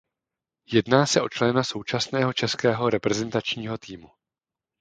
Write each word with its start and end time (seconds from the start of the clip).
Jedná 0.73 1.05
se 1.05 1.21
o 1.21 1.29
člena 1.29 1.63
současného 1.63 2.33
českého 2.33 2.89
reprezentačního 2.89 3.77
týmu. 3.77 4.09